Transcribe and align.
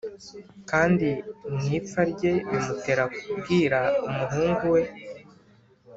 kandi 0.69 1.09
mu 1.51 1.63
ipfa 1.77 2.01
rye 2.11 2.33
bimutera 2.49 3.03
kubwira 3.21 3.79
umuhungu 4.07 4.65
we 4.75 4.81